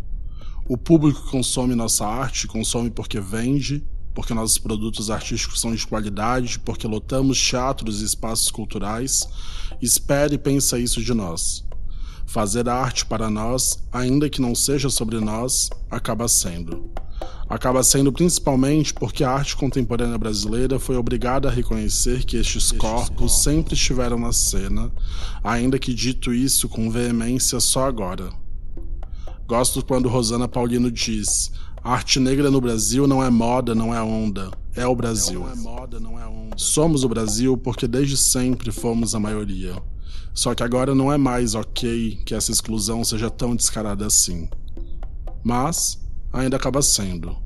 O 0.71 0.79
público 0.79 1.29
consome 1.29 1.75
nossa 1.75 2.07
arte 2.07 2.47
consome 2.47 2.91
porque 2.91 3.19
vende, 3.19 3.83
porque 4.15 4.33
nossos 4.33 4.57
produtos 4.57 5.11
artísticos 5.11 5.61
são 5.61 5.75
de 5.75 5.85
qualidade, 5.85 6.61
porque 6.61 6.87
lotamos 6.87 7.45
teatros 7.45 8.01
e 8.01 8.05
espaços 8.05 8.53
culturais, 8.53 9.29
espera 9.83 10.33
e 10.33 10.39
pensa 10.39 10.79
isso 10.79 11.03
de 11.03 11.13
nós. 11.13 11.65
Fazer 12.25 12.69
arte 12.69 13.05
para 13.05 13.29
nós, 13.29 13.83
ainda 13.91 14.31
que 14.31 14.41
não 14.41 14.55
seja 14.55 14.89
sobre 14.89 15.19
nós, 15.19 15.69
acaba 15.91 16.29
sendo 16.29 16.89
acaba 17.49 17.83
sendo 17.83 18.13
principalmente 18.13 18.95
porque 18.95 19.25
a 19.25 19.33
arte 19.33 19.57
contemporânea 19.57 20.17
brasileira 20.17 20.79
foi 20.79 20.97
obrigada 20.97 21.49
a 21.49 21.51
reconhecer 21.51 22.25
que 22.25 22.37
estes 22.37 22.71
corpos 22.71 23.43
sempre 23.43 23.75
estiveram 23.75 24.21
na 24.21 24.33
cena, 24.33 24.93
ainda 25.43 25.81
que 25.81 25.93
dito 25.93 26.33
isso 26.33 26.69
com 26.69 26.89
veemência 26.89 27.59
só 27.59 27.87
agora. 27.89 28.31
Gosto 29.51 29.85
quando 29.85 30.09
Rosana 30.09 30.47
Paulino 30.47 30.93
diz: 30.93 31.51
a 31.83 31.95
arte 31.95 32.21
negra 32.21 32.53
no 32.53 32.61
Brasil 32.61 33.09
não 33.09 33.21
é 33.21 33.29
moda, 33.29 33.75
não 33.75 33.93
é 33.93 34.01
onda, 34.01 34.49
é 34.77 34.87
o 34.87 34.95
Brasil. 34.95 35.45
Somos 36.57 37.03
o 37.03 37.09
Brasil 37.09 37.57
porque 37.59 37.89
desde 37.89 38.17
sempre 38.17 38.71
fomos 38.71 39.13
a 39.13 39.19
maioria. 39.19 39.75
Só 40.33 40.55
que 40.55 40.63
agora 40.63 40.95
não 40.95 41.13
é 41.13 41.19
mais 41.19 41.57
ok 41.57 42.21
que 42.25 42.33
essa 42.33 42.53
exclusão 42.53 43.03
seja 43.03 43.29
tão 43.29 43.57
descarada 43.57 44.07
assim. 44.07 44.49
Mas 45.43 46.01
ainda 46.33 46.57
acaba 46.57 46.81
sendo. 46.81 47.37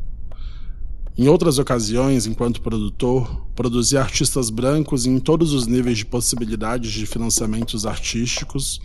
Em 1.16 1.26
outras 1.26 1.58
ocasiões, 1.58 2.26
enquanto 2.26 2.60
produtor, 2.60 3.46
produzi 3.54 3.96
artistas 3.96 4.50
brancos 4.50 5.06
em 5.06 5.18
todos 5.18 5.54
os 5.54 5.66
níveis 5.66 5.96
de 5.96 6.04
possibilidades 6.04 6.92
de 6.92 7.06
financiamentos 7.06 7.86
artísticos, 7.86 8.78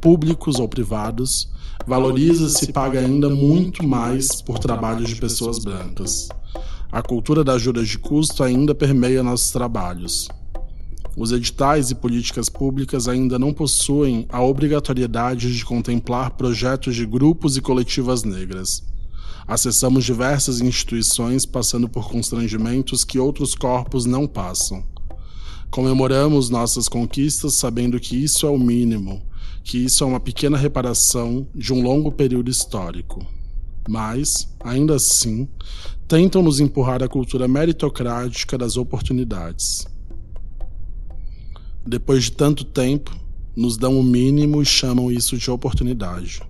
públicos 0.00 0.58
ou 0.58 0.66
privados, 0.66 1.52
valoriza-se 1.86 2.64
e 2.64 2.72
paga 2.72 3.00
ainda 3.00 3.28
muito 3.28 3.86
mais 3.86 4.40
por 4.42 4.58
trabalhos 4.58 5.10
de 5.10 5.16
pessoas 5.16 5.58
brancas. 5.58 6.28
A 6.90 7.02
cultura 7.02 7.42
da 7.42 7.54
ajuda 7.54 7.82
de 7.84 7.98
custo 7.98 8.42
ainda 8.42 8.74
permeia 8.74 9.22
nossos 9.22 9.50
trabalhos. 9.50 10.28
Os 11.16 11.32
editais 11.32 11.90
e 11.90 11.94
políticas 11.94 12.48
públicas 12.48 13.08
ainda 13.08 13.38
não 13.38 13.52
possuem 13.52 14.26
a 14.30 14.42
obrigatoriedade 14.42 15.54
de 15.56 15.64
contemplar 15.64 16.30
projetos 16.32 16.94
de 16.94 17.04
grupos 17.04 17.56
e 17.56 17.60
coletivas 17.60 18.24
negras 18.24 18.82
Acessamos 19.46 20.04
diversas 20.04 20.60
instituições 20.60 21.44
passando 21.44 21.88
por 21.88 22.08
constrangimentos 22.08 23.04
que 23.04 23.18
outros 23.18 23.54
corpos 23.54 24.06
não 24.06 24.26
passam. 24.26 24.84
Comemoramos 25.70 26.48
nossas 26.48 26.88
conquistas 26.88 27.54
sabendo 27.54 27.98
que 27.98 28.16
isso 28.16 28.46
é 28.46 28.50
o 28.50 28.58
mínimo, 28.58 29.20
que 29.62 29.78
isso 29.78 30.04
é 30.04 30.06
uma 30.06 30.20
pequena 30.20 30.56
reparação 30.56 31.46
de 31.54 31.72
um 31.72 31.82
longo 31.82 32.10
período 32.10 32.50
histórico. 32.50 33.24
Mas, 33.88 34.48
ainda 34.60 34.94
assim, 34.94 35.48
tentam 36.06 36.42
nos 36.42 36.60
empurrar 36.60 37.02
a 37.02 37.08
cultura 37.08 37.48
meritocrática 37.48 38.56
das 38.56 38.76
oportunidades. 38.76 39.86
Depois 41.84 42.24
de 42.24 42.32
tanto 42.32 42.64
tempo, 42.64 43.16
nos 43.56 43.76
dão 43.76 43.98
o 43.98 44.02
mínimo 44.02 44.62
e 44.62 44.64
chamam 44.64 45.10
isso 45.10 45.36
de 45.36 45.50
oportunidade. 45.50 46.40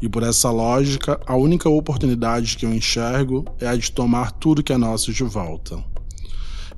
E 0.00 0.08
por 0.08 0.22
essa 0.22 0.50
lógica, 0.50 1.20
a 1.26 1.36
única 1.36 1.68
oportunidade 1.68 2.56
que 2.56 2.66
eu 2.66 2.74
enxergo 2.74 3.44
é 3.60 3.68
a 3.68 3.76
de 3.76 3.90
tomar 3.90 4.32
tudo 4.32 4.62
que 4.62 4.72
é 4.72 4.76
nosso 4.76 5.12
de 5.12 5.22
volta. 5.22 5.91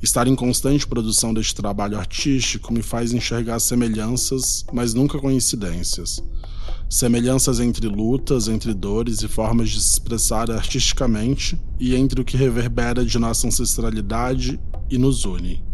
Estar 0.05 0.29
em 0.29 0.37
constante 0.37 0.87
produção 0.87 1.33
deste 1.33 1.55
trabalho 1.55 1.99
artístico 1.99 2.71
me 2.71 2.83
faz 2.83 3.15
enxergar 3.15 3.59
semelhanças, 3.59 4.63
mas 4.71 4.93
nunca 4.93 5.19
coincidências. 5.19 6.23
Semelhanças 6.91 7.59
entre 7.59 7.89
lutas, 7.89 8.47
entre 8.47 8.75
dores 8.75 9.23
e 9.23 9.29
formas 9.29 9.71
de 9.71 9.81
se 9.81 9.93
expressar 9.93 10.51
artisticamente 10.51 11.59
e 11.81 11.95
entre 11.97 12.21
o 12.21 12.25
que 12.25 12.37
reverbera 12.37 13.03
de 13.03 13.19
nossa 13.19 13.47
ancestralidade 13.47 14.61
e 14.91 14.99
nos 14.99 15.25
une. 15.25 15.65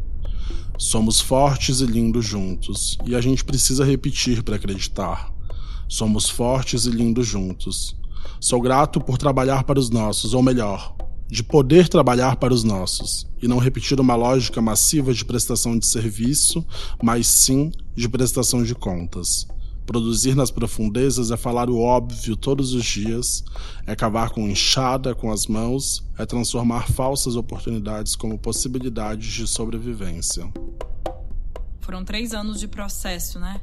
Somos 0.78 1.20
fortes 1.20 1.80
e 1.80 1.86
lindos 1.86 2.24
juntos, 2.24 2.96
e 3.04 3.16
a 3.16 3.20
gente 3.20 3.44
precisa 3.44 3.84
repetir 3.84 4.44
para 4.44 4.54
acreditar. 4.54 5.34
Somos 5.88 6.30
fortes 6.30 6.86
e 6.86 6.90
lindos 6.90 7.26
juntos. 7.26 7.96
Sou 8.40 8.60
grato 8.60 9.00
por 9.00 9.18
trabalhar 9.18 9.64
para 9.64 9.80
os 9.80 9.90
nossos, 9.90 10.34
ou 10.34 10.40
melhor, 10.40 10.94
de 11.30 11.42
poder 11.42 11.88
trabalhar 11.88 12.36
para 12.36 12.52
os 12.52 12.64
nossos, 12.64 13.26
e 13.40 13.46
não 13.46 13.58
repetir 13.58 14.00
uma 14.00 14.16
lógica 14.16 14.60
massiva 14.60 15.14
de 15.14 15.24
prestação 15.24 15.78
de 15.78 15.86
serviço, 15.86 16.64
mas 17.02 17.26
sim 17.26 17.70
de 17.94 18.08
prestação 18.08 18.62
de 18.62 18.74
contas. 18.74 19.46
Produzir 19.86 20.34
nas 20.34 20.50
profundezas 20.50 21.30
é 21.30 21.36
falar 21.36 21.70
o 21.70 21.80
óbvio 21.80 22.36
todos 22.36 22.74
os 22.74 22.84
dias, 22.84 23.44
é 23.86 23.94
cavar 23.94 24.30
com 24.30 24.48
enxada 24.48 25.14
com 25.14 25.30
as 25.30 25.46
mãos, 25.46 26.04
é 26.18 26.26
transformar 26.26 26.90
falsas 26.90 27.36
oportunidades 27.36 28.14
como 28.14 28.38
possibilidades 28.38 29.32
de 29.32 29.46
sobrevivência. 29.46 30.52
Foram 31.80 32.04
três 32.04 32.32
anos 32.34 32.60
de 32.60 32.68
processo, 32.68 33.38
né? 33.40 33.60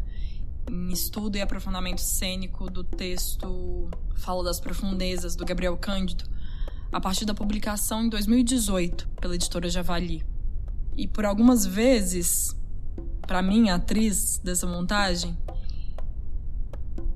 em 0.69 0.91
estudo 0.91 1.37
e 1.37 1.41
aprofundamento 1.41 2.01
cênico 2.01 2.69
do 2.69 2.83
texto 2.83 3.89
Fala 4.15 4.43
das 4.43 4.59
Profundezas, 4.59 5.35
do 5.35 5.45
Gabriel 5.45 5.77
Cândido, 5.77 6.25
a 6.91 6.99
partir 6.99 7.25
da 7.25 7.33
publicação 7.33 8.03
em 8.03 8.09
2018 8.09 9.07
pela 9.21 9.35
editora 9.35 9.69
Javali. 9.69 10.25
E 10.95 11.07
por 11.07 11.25
algumas 11.25 11.65
vezes, 11.65 12.55
para 13.21 13.41
mim, 13.41 13.69
a 13.69 13.75
atriz 13.75 14.39
dessa 14.43 14.65
montagem, 14.65 15.37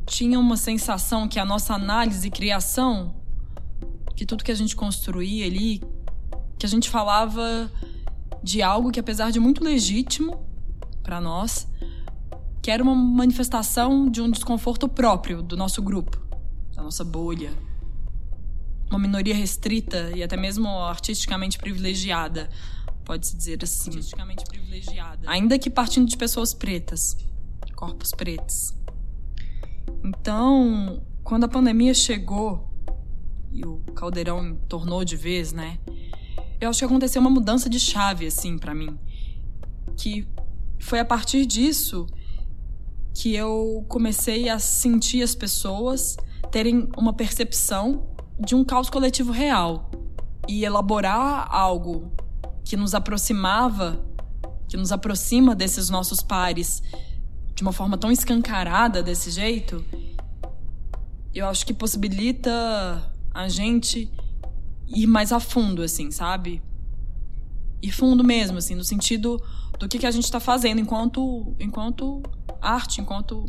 tinha 0.05 0.39
uma 0.39 0.57
sensação 0.57 1.27
que 1.27 1.39
a 1.39 1.45
nossa 1.45 1.73
análise 1.73 2.27
e 2.27 2.31
criação, 2.31 3.15
que 4.15 4.25
tudo 4.25 4.43
que 4.43 4.51
a 4.51 4.55
gente 4.55 4.75
construía 4.75 5.45
ali, 5.45 5.81
que 6.59 6.65
a 6.65 6.69
gente 6.69 6.89
falava 6.89 7.71
de 8.43 8.61
algo 8.61 8.91
que, 8.91 8.99
apesar 8.99 9.31
de 9.31 9.39
muito 9.39 9.63
legítimo 9.63 10.45
para 11.01 11.21
nós, 11.21 11.67
que 12.61 12.69
era 12.69 12.83
uma 12.83 12.93
manifestação 12.93 14.09
de 14.09 14.21
um 14.21 14.29
desconforto 14.29 14.87
próprio 14.87 15.41
do 15.41 15.57
nosso 15.57 15.81
grupo, 15.81 16.21
da 16.75 16.83
nossa 16.83 17.03
bolha. 17.03 17.51
Uma 18.91 18.99
minoria 18.99 19.33
restrita 19.33 20.11
e 20.13 20.21
até 20.21 20.35
mesmo 20.35 20.67
artisticamente 20.67 21.57
privilegiada, 21.57 22.49
pode-se 23.05 23.35
dizer 23.35 23.63
assim. 23.63 23.91
Artisticamente 23.91 24.43
privilegiada. 24.43 25.29
Ainda 25.29 25.57
que 25.57 25.69
partindo 25.69 26.07
de 26.07 26.17
pessoas 26.17 26.53
pretas, 26.53 27.17
corpos 27.75 28.11
pretos. 28.11 28.73
Então, 30.03 31.01
quando 31.23 31.45
a 31.45 31.47
pandemia 31.47 31.93
chegou 31.93 32.69
e 33.51 33.65
o 33.65 33.77
caldeirão 33.95 34.55
tornou 34.67 35.05
de 35.05 35.15
vez, 35.15 35.53
né? 35.53 35.79
Eu 36.59 36.69
acho 36.69 36.79
que 36.79 36.85
aconteceu 36.85 37.21
uma 37.21 37.29
mudança 37.29 37.69
de 37.69 37.79
chave 37.79 38.27
assim 38.27 38.57
para 38.57 38.75
mim, 38.75 38.99
que 39.97 40.27
foi 40.79 40.99
a 40.99 41.05
partir 41.05 41.45
disso 41.45 42.07
que 43.13 43.35
eu 43.35 43.85
comecei 43.87 44.49
a 44.49 44.59
sentir 44.59 45.21
as 45.21 45.35
pessoas 45.35 46.17
terem 46.51 46.89
uma 46.97 47.13
percepção 47.13 48.10
de 48.43 48.55
um 48.55 48.63
caos 48.63 48.89
coletivo 48.89 49.31
real 49.31 49.91
e 50.47 50.65
elaborar 50.65 51.47
algo 51.53 52.11
que 52.63 52.75
nos 52.75 52.95
aproximava, 52.95 54.03
que 54.67 54.75
nos 54.75 54.91
aproxima 54.91 55.53
desses 55.53 55.89
nossos 55.89 56.21
pares 56.21 56.81
de 57.53 57.61
uma 57.61 57.71
forma 57.71 57.97
tão 57.97 58.11
escancarada 58.11 59.03
desse 59.03 59.29
jeito, 59.29 59.85
eu 61.33 61.47
acho 61.47 61.65
que 61.65 61.73
possibilita 61.73 62.51
a 63.33 63.47
gente 63.47 64.11
ir 64.87 65.07
mais 65.07 65.31
a 65.31 65.39
fundo, 65.39 65.83
assim, 65.83 66.09
sabe? 66.11 66.61
Ir 67.81 67.91
fundo 67.91 68.23
mesmo, 68.23 68.57
assim, 68.57 68.75
no 68.75 68.83
sentido 68.83 69.41
do 69.79 69.87
que, 69.87 69.99
que 69.99 70.05
a 70.05 70.11
gente 70.11 70.25
está 70.25 70.39
fazendo 70.39 70.79
enquanto, 70.79 71.55
enquanto 71.59 72.21
arte, 72.61 73.01
enquanto 73.01 73.45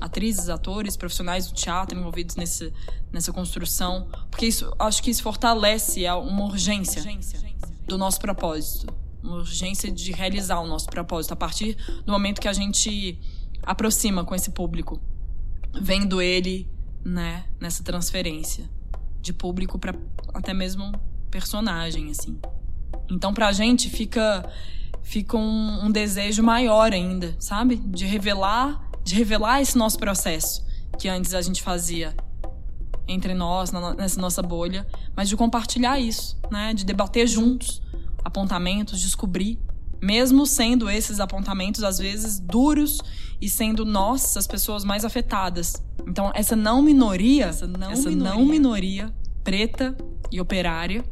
atrizes, 0.00 0.48
atores, 0.48 0.96
profissionais 0.96 1.46
do 1.46 1.54
teatro 1.54 1.98
envolvidos 1.98 2.36
nesse, 2.36 2.72
nessa 3.12 3.32
construção, 3.32 4.08
porque 4.30 4.46
isso, 4.46 4.72
acho 4.78 5.02
que 5.02 5.10
isso 5.10 5.22
fortalece 5.22 6.04
uma 6.08 6.44
urgência 6.44 7.02
do 7.86 7.98
nosso 7.98 8.20
propósito, 8.20 8.92
uma 9.22 9.36
urgência 9.36 9.90
de 9.90 10.12
realizar 10.12 10.60
o 10.60 10.66
nosso 10.66 10.86
propósito 10.86 11.32
a 11.32 11.36
partir 11.36 11.76
do 12.04 12.12
momento 12.12 12.40
que 12.40 12.48
a 12.48 12.52
gente 12.52 13.18
aproxima 13.62 14.24
com 14.24 14.34
esse 14.34 14.50
público, 14.50 15.00
vendo 15.80 16.20
ele, 16.20 16.68
né, 17.04 17.44
nessa 17.58 17.82
transferência 17.82 18.68
de 19.20 19.32
público 19.32 19.78
para 19.78 19.94
até 20.32 20.54
mesmo 20.54 20.92
personagem, 21.30 22.10
assim. 22.10 22.38
Então, 23.10 23.34
pra 23.34 23.52
gente 23.52 23.90
fica 23.90 24.48
fica 25.02 25.36
um, 25.36 25.86
um 25.86 25.90
desejo 25.90 26.42
maior 26.42 26.92
ainda, 26.92 27.34
sabe? 27.38 27.76
De 27.76 28.04
revelar, 28.04 28.89
de 29.10 29.16
revelar 29.16 29.60
esse 29.60 29.76
nosso 29.76 29.98
processo 29.98 30.64
que 30.96 31.08
antes 31.08 31.34
a 31.34 31.42
gente 31.42 31.62
fazia 31.62 32.14
entre 33.08 33.34
nós, 33.34 33.72
na, 33.72 33.92
nessa 33.94 34.20
nossa 34.20 34.40
bolha, 34.40 34.86
mas 35.16 35.28
de 35.28 35.36
compartilhar 35.36 35.98
isso, 35.98 36.38
né? 36.48 36.72
De 36.72 36.84
debater 36.84 37.26
juntos 37.26 37.82
apontamentos, 38.24 39.00
descobrir, 39.00 39.58
mesmo 40.00 40.46
sendo 40.46 40.88
esses 40.88 41.18
apontamentos 41.18 41.82
às 41.82 41.98
vezes 41.98 42.38
duros 42.38 43.00
e 43.40 43.48
sendo 43.48 43.84
nós 43.84 44.36
as 44.36 44.46
pessoas 44.46 44.84
mais 44.84 45.04
afetadas. 45.04 45.82
Então, 46.06 46.30
essa 46.32 46.54
não 46.54 46.80
minoria, 46.80 47.46
essa 47.46 47.66
não, 47.66 47.90
essa 47.90 48.08
minoria. 48.10 48.32
não 48.32 48.46
minoria 48.46 49.14
preta 49.42 49.96
e 50.30 50.40
operária 50.40 51.04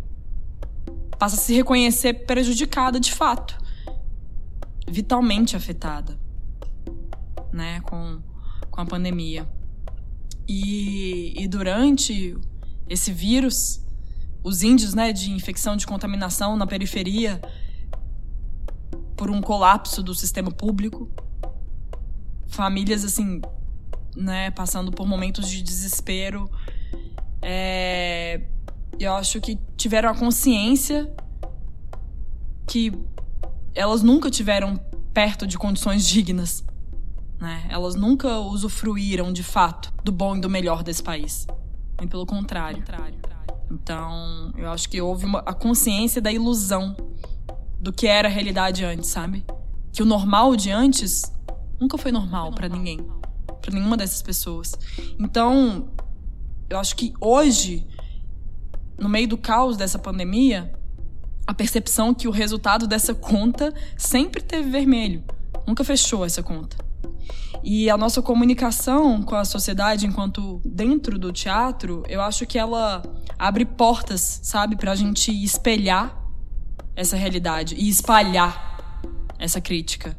passa 1.18 1.34
a 1.34 1.38
se 1.38 1.52
reconhecer 1.52 2.26
prejudicada 2.26 3.00
de 3.00 3.12
fato 3.12 3.58
vitalmente 4.88 5.56
afetada, 5.56 6.18
né, 7.58 7.80
com, 7.80 8.22
com 8.70 8.80
a 8.80 8.86
pandemia. 8.86 9.48
E, 10.46 11.34
e 11.36 11.48
durante 11.48 12.38
esse 12.88 13.12
vírus, 13.12 13.84
os 14.44 14.62
índios, 14.62 14.94
né, 14.94 15.12
de 15.12 15.32
infecção, 15.32 15.76
de 15.76 15.84
contaminação 15.84 16.56
na 16.56 16.66
periferia, 16.66 17.42
por 19.16 19.28
um 19.28 19.42
colapso 19.42 20.04
do 20.04 20.14
sistema 20.14 20.52
público, 20.52 21.10
famílias 22.46 23.04
assim, 23.04 23.42
né, 24.16 24.52
passando 24.52 24.92
por 24.92 25.04
momentos 25.04 25.50
de 25.50 25.60
desespero, 25.60 26.48
é, 27.42 28.42
eu 29.00 29.12
acho 29.14 29.40
que 29.40 29.58
tiveram 29.76 30.10
a 30.10 30.14
consciência 30.14 31.12
que 32.68 32.92
elas 33.74 34.02
nunca 34.02 34.30
tiveram 34.30 34.76
perto 35.12 35.44
de 35.44 35.58
condições 35.58 36.06
dignas. 36.06 36.64
Né? 37.40 37.66
Elas 37.68 37.94
nunca 37.94 38.38
usufruíram 38.38 39.32
de 39.32 39.42
fato 39.42 39.92
do 40.02 40.10
bom 40.10 40.36
e 40.36 40.40
do 40.40 40.50
melhor 40.50 40.82
desse 40.82 41.02
país. 41.02 41.46
Muito 41.98 42.10
pelo 42.10 42.26
contrário. 42.26 42.82
Então, 43.70 44.52
eu 44.56 44.70
acho 44.70 44.88
que 44.88 45.00
houve 45.00 45.26
uma, 45.26 45.40
a 45.40 45.52
consciência 45.52 46.22
da 46.22 46.32
ilusão 46.32 46.96
do 47.80 47.92
que 47.92 48.06
era 48.06 48.28
a 48.28 48.30
realidade 48.30 48.84
antes, 48.84 49.10
sabe? 49.10 49.44
Que 49.92 50.02
o 50.02 50.06
normal 50.06 50.56
de 50.56 50.70
antes 50.70 51.22
nunca 51.78 51.98
foi 51.98 52.10
normal 52.10 52.52
para 52.52 52.68
ninguém, 52.68 52.98
para 53.60 53.72
nenhuma 53.72 53.96
dessas 53.96 54.22
pessoas. 54.22 54.74
Então, 55.18 55.88
eu 56.68 56.78
acho 56.78 56.96
que 56.96 57.12
hoje, 57.20 57.86
no 58.98 59.08
meio 59.08 59.28
do 59.28 59.36
caos 59.36 59.76
dessa 59.76 59.98
pandemia, 59.98 60.72
a 61.46 61.54
percepção 61.54 62.12
que 62.12 62.26
o 62.26 62.30
resultado 62.30 62.86
dessa 62.86 63.14
conta 63.14 63.72
sempre 63.96 64.42
teve 64.42 64.70
vermelho, 64.70 65.24
nunca 65.66 65.84
fechou 65.84 66.24
essa 66.24 66.42
conta. 66.42 66.87
E 67.62 67.90
a 67.90 67.96
nossa 67.96 68.22
comunicação 68.22 69.22
com 69.22 69.34
a 69.34 69.44
sociedade 69.44 70.06
enquanto 70.06 70.60
dentro 70.64 71.18
do 71.18 71.32
teatro, 71.32 72.02
eu 72.08 72.20
acho 72.22 72.46
que 72.46 72.58
ela 72.58 73.02
abre 73.38 73.64
portas, 73.64 74.40
sabe, 74.42 74.76
para 74.76 74.92
a 74.92 74.94
gente 74.94 75.30
espelhar 75.42 76.16
essa 76.94 77.16
realidade 77.16 77.74
e 77.74 77.88
espalhar 77.88 79.00
essa 79.38 79.60
crítica. 79.60 80.16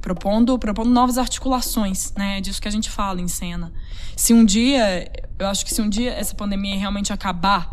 Propondo, 0.00 0.58
propondo 0.58 0.90
novas 0.90 1.18
articulações, 1.18 2.12
né? 2.16 2.40
Disso 2.40 2.60
que 2.60 2.68
a 2.68 2.70
gente 2.70 2.88
fala 2.88 3.20
em 3.20 3.28
cena. 3.28 3.72
Se 4.16 4.32
um 4.32 4.44
dia, 4.44 5.10
eu 5.38 5.46
acho 5.46 5.64
que 5.64 5.74
se 5.74 5.82
um 5.82 5.88
dia 5.88 6.12
essa 6.12 6.34
pandemia 6.34 6.78
realmente 6.78 7.12
acabar, 7.12 7.70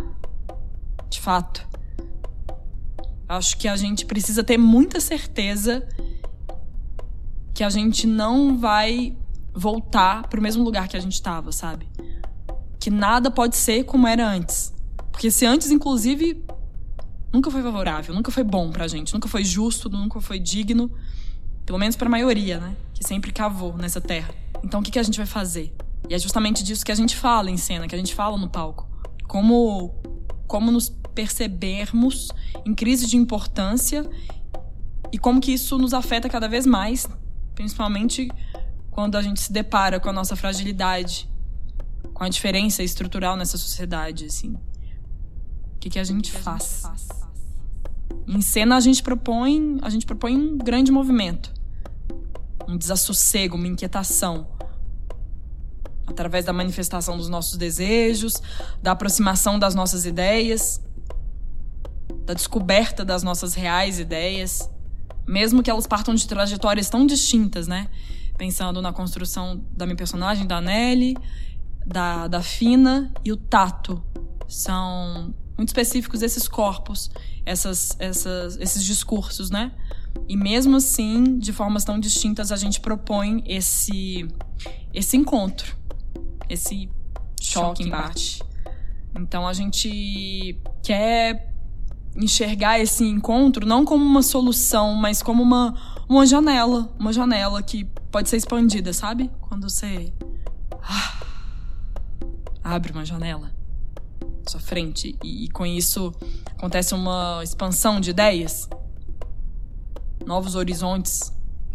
de 1.09 1.21
fato, 1.21 1.67
Acho 3.29 3.57
que 3.57 3.67
a 3.67 3.75
gente 3.75 4.05
precisa 4.05 4.41
ter 4.41 4.57
muita 4.57 5.01
certeza 5.01 5.85
que 7.57 7.63
a 7.63 7.71
gente 7.71 8.05
não 8.05 8.55
vai 8.55 9.17
voltar 9.51 10.27
para 10.27 10.39
o 10.39 10.43
mesmo 10.43 10.63
lugar 10.63 10.87
que 10.87 10.95
a 10.95 10.99
gente 10.99 11.15
estava, 11.15 11.51
sabe? 11.51 11.89
Que 12.79 12.91
nada 12.91 13.31
pode 13.31 13.55
ser 13.55 13.83
como 13.83 14.07
era 14.07 14.29
antes. 14.29 14.71
Porque 15.11 15.31
se 15.31 15.43
antes, 15.43 15.71
inclusive, 15.71 16.45
nunca 17.33 17.49
foi 17.49 17.63
favorável, 17.63 18.13
nunca 18.13 18.29
foi 18.29 18.43
bom 18.43 18.69
pra 18.69 18.87
gente, 18.87 19.11
nunca 19.11 19.27
foi 19.27 19.43
justo, 19.43 19.89
nunca 19.89 20.21
foi 20.21 20.37
digno, 20.37 20.91
pelo 21.65 21.79
menos 21.79 21.95
para 21.95 22.07
a 22.07 22.11
maioria, 22.11 22.59
né? 22.59 22.75
Que 22.93 23.03
sempre 23.03 23.31
cavou 23.31 23.75
nessa 23.75 23.99
terra. 23.99 24.29
Então 24.63 24.79
o 24.79 24.83
que, 24.83 24.91
que 24.91 24.99
a 24.99 25.03
gente 25.03 25.17
vai 25.17 25.25
fazer? 25.25 25.75
E 26.07 26.13
é 26.13 26.19
justamente 26.19 26.63
disso 26.63 26.85
que 26.85 26.91
a 26.91 26.95
gente 26.95 27.15
fala 27.15 27.49
em 27.49 27.57
cena, 27.57 27.87
que 27.87 27.95
a 27.95 27.97
gente 27.97 28.13
fala 28.13 28.37
no 28.37 28.47
palco. 28.47 28.87
Como, 29.27 29.95
como 30.45 30.69
nos 30.69 30.89
percebermos 31.15 32.31
em 32.63 32.75
crise 32.75 33.07
de 33.07 33.17
importância 33.17 34.07
e 35.11 35.17
como 35.17 35.41
que 35.41 35.51
isso 35.51 35.75
nos 35.79 35.95
afeta 35.95 36.29
cada 36.29 36.47
vez 36.47 36.67
mais, 36.67 37.07
principalmente 37.57 38.29
quando 38.91 39.15
a 39.15 39.21
gente 39.21 39.39
se 39.41 39.51
depara 39.51 39.99
com 39.99 40.07
a 40.07 40.13
nossa 40.13 40.35
fragilidade, 40.35 41.27
com 42.13 42.23
a 42.23 42.29
diferença 42.29 42.83
estrutural 42.83 43.35
nessa 43.35 43.57
sociedade, 43.57 44.25
assim. 44.25 44.53
O 44.53 45.79
que, 45.79 45.89
que 45.89 45.97
a 45.97 46.03
gente 46.03 46.31
que 46.31 46.37
faz? 46.37 46.85
A 46.85 46.89
gente 46.89 47.07
faz? 47.07 47.27
Em 48.27 48.41
cena 48.41 48.77
a 48.77 48.79
gente 48.79 49.01
propõe, 49.01 49.79
a 49.81 49.89
gente 49.89 50.05
propõe 50.05 50.35
um 50.37 50.57
grande 50.59 50.91
movimento, 50.91 51.51
um 52.67 52.77
desassossego, 52.77 53.55
uma 53.55 53.67
inquietação, 53.67 54.47
através 56.05 56.45
da 56.45 56.53
manifestação 56.53 57.17
dos 57.17 57.27
nossos 57.27 57.57
desejos, 57.57 58.35
da 58.83 58.91
aproximação 58.91 59.57
das 59.57 59.73
nossas 59.73 60.05
ideias, 60.05 60.79
da 62.23 62.35
descoberta 62.35 63.03
das 63.03 63.23
nossas 63.23 63.55
reais 63.55 63.99
ideias, 63.99 64.69
mesmo 65.27 65.61
que 65.61 65.69
elas 65.69 65.85
partam 65.85 66.15
de 66.15 66.27
trajetórias 66.27 66.89
tão 66.89 67.05
distintas, 67.05 67.67
né? 67.67 67.89
Pensando 68.37 68.81
na 68.81 68.93
construção 68.93 69.61
da 69.71 69.85
minha 69.85 69.95
personagem, 69.95 70.47
da 70.47 70.61
Nelly, 70.61 71.17
da, 71.85 72.27
da 72.27 72.41
Fina 72.41 73.11
e 73.25 73.31
o 73.31 73.37
Tato. 73.37 74.01
São 74.47 75.33
muito 75.57 75.69
específicos 75.69 76.21
esses 76.21 76.47
corpos, 76.47 77.11
essas, 77.45 77.95
essas, 77.99 78.57
esses 78.57 78.83
discursos, 78.83 79.49
né? 79.49 79.71
E 80.27 80.37
mesmo 80.37 80.77
assim, 80.77 81.37
de 81.37 81.51
formas 81.51 81.83
tão 81.83 81.99
distintas, 81.99 82.51
a 82.51 82.55
gente 82.55 82.79
propõe 82.79 83.43
esse, 83.45 84.27
esse 84.93 85.17
encontro, 85.17 85.75
esse 86.49 86.89
choque, 87.41 87.83
choque 87.83 87.83
embate. 87.83 88.43
Então 89.15 89.47
a 89.47 89.53
gente 89.53 90.59
quer 90.83 91.46
enxergar 92.17 92.79
esse 92.79 93.03
encontro 93.03 93.65
não 93.65 93.85
como 93.85 94.03
uma 94.03 94.23
solução, 94.23 94.95
mas 94.95 95.21
como 95.21 95.43
uma, 95.43 95.75
uma 96.09 96.25
janela. 96.25 96.89
Uma 96.99 97.13
janela 97.13 97.61
que 97.61 97.85
pode 98.11 98.29
ser 98.29 98.37
expandida, 98.37 98.91
sabe? 98.91 99.29
Quando 99.41 99.69
você 99.69 100.11
ah, 100.81 101.21
abre 102.63 102.91
uma 102.91 103.05
janela. 103.05 103.51
sua 104.47 104.59
frente 104.59 105.17
e, 105.23 105.45
e 105.45 105.49
com 105.49 105.65
isso 105.65 106.13
acontece 106.57 106.93
uma 106.93 107.41
expansão 107.43 107.99
de 107.99 108.09
ideias, 108.09 108.67
novos 110.25 110.55
horizontes 110.55 111.31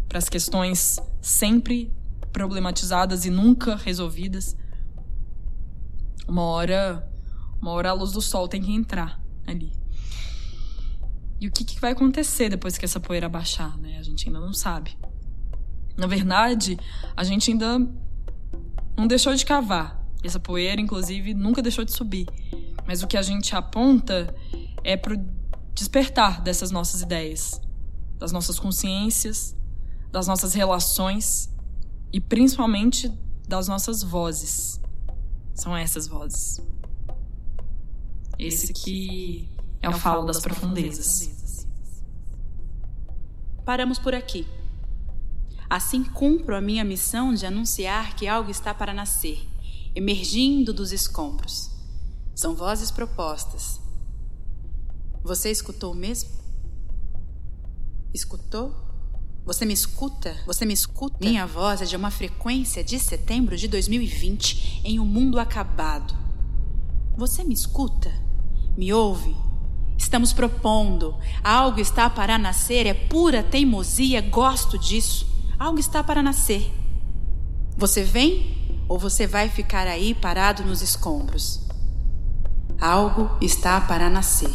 para 0.09 0.17
as 0.17 0.27
questões 0.27 0.99
sempre 1.21 1.91
problematizadas 2.31 3.25
e 3.25 3.29
nunca 3.29 3.75
resolvidas. 3.75 4.57
Uma 6.27 6.43
hora, 6.43 7.09
uma 7.61 7.71
hora 7.71 7.91
a 7.91 7.93
luz 7.93 8.11
do 8.11 8.21
sol 8.21 8.47
tem 8.47 8.61
que 8.61 8.71
entrar 8.71 9.21
ali. 9.45 9.82
E 11.43 11.47
o 11.49 11.51
que, 11.51 11.65
que 11.65 11.77
vai 11.77 11.91
acontecer 11.91 12.47
depois 12.47 12.77
que 12.77 12.85
essa 12.85 13.01
poeira 13.01 13.27
baixar, 13.27 13.77
né? 13.77 13.97
A 13.97 14.01
gente 14.01 14.29
ainda 14.29 14.39
não 14.39 14.53
sabe. 14.53 14.97
Na 15.97 16.07
verdade, 16.07 16.79
a 17.17 17.23
gente 17.25 17.51
ainda 17.51 17.79
não 18.95 19.05
deixou 19.05 19.35
de 19.35 19.45
cavar. 19.45 20.07
Essa 20.23 20.39
poeira, 20.39 20.79
inclusive, 20.79 21.33
nunca 21.33 21.61
deixou 21.61 21.83
de 21.83 21.91
subir. 21.91 22.27
Mas 22.87 23.03
o 23.03 23.07
que 23.07 23.17
a 23.17 23.21
gente 23.21 23.53
aponta 23.53 24.33
é 24.85 24.95
pro 24.95 25.17
despertar 25.75 26.41
dessas 26.41 26.71
nossas 26.71 27.01
ideias, 27.01 27.59
das 28.17 28.31
nossas 28.31 28.57
consciências, 28.57 29.53
das 30.13 30.27
nossas 30.27 30.53
relações 30.53 31.53
e 32.13 32.21
principalmente 32.21 33.11
das 33.49 33.67
nossas 33.67 34.01
vozes. 34.01 34.79
São 35.53 35.75
essas 35.75 36.07
vozes. 36.07 36.61
Esse 38.39 38.71
que 38.71 39.52
é 39.83 39.89
o 39.89 39.91
falo 39.91 40.25
das 40.25 40.39
profundezas. 40.39 41.67
Paramos 43.65 43.99
por 43.99 44.15
aqui. 44.15 44.47
Assim 45.69 46.05
cumpro 46.05 46.55
a 46.55 46.61
minha 46.61 46.85
missão 46.85 47.33
de 47.33 47.45
anunciar 47.45 48.15
que 48.15 48.25
algo 48.25 48.49
está 48.49 48.73
para 48.73 48.93
nascer, 48.93 49.45
emergindo 49.93 50.73
dos 50.73 50.93
escombros. 50.93 51.69
São 52.33 52.55
vozes 52.55 52.91
propostas. 52.91 53.81
Você 55.21 55.51
escutou 55.51 55.93
mesmo? 55.93 56.29
Escutou? 58.13 58.73
Você 59.45 59.65
me 59.65 59.73
escuta? 59.73 60.33
Você 60.45 60.65
me 60.65 60.73
escuta? 60.73 61.17
Minha 61.19 61.45
voz 61.45 61.81
é 61.81 61.85
de 61.85 61.97
uma 61.97 62.09
frequência 62.09 62.81
de 62.81 62.97
setembro 62.97 63.57
de 63.57 63.67
2020 63.67 64.81
em 64.85 64.97
um 64.97 65.05
mundo 65.05 65.39
acabado. 65.39 66.15
Você 67.17 67.43
me 67.43 67.53
escuta? 67.53 68.09
Me 68.77 68.93
ouve? 68.93 69.35
Estamos 70.13 70.31
propondo. 70.31 71.15
Algo 71.43 71.79
está 71.79 72.07
para 72.07 72.37
nascer, 72.37 72.85
é 72.85 72.93
pura 72.93 73.41
teimosia, 73.41 74.21
gosto 74.21 74.77
disso. 74.77 75.25
Algo 75.57 75.79
está 75.79 76.03
para 76.03 76.21
nascer. 76.21 76.71
Você 77.75 78.03
vem 78.03 78.83
ou 78.87 78.99
você 78.99 79.25
vai 79.25 79.49
ficar 79.49 79.87
aí 79.87 80.13
parado 80.13 80.63
nos 80.63 80.83
escombros? 80.83 81.67
Algo 82.79 83.27
está 83.41 83.81
para 83.81 84.07
nascer. 84.07 84.53